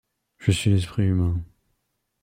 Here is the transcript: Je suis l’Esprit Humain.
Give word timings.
Je 0.39 0.49
suis 0.51 0.71
l’Esprit 0.71 1.05
Humain. 1.05 1.43